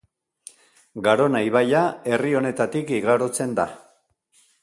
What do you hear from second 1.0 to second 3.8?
Garona ibaia herri honetatik igarotzen da.